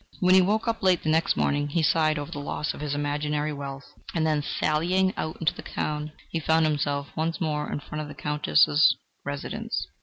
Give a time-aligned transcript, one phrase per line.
[0.19, 2.95] When he woke up late the next morning, he sighed over the loss of his
[2.95, 3.83] imaginary wealth,
[4.15, 8.07] and then sallying out into the town, he found himself once more in front of
[8.07, 9.85] the Countess's residence.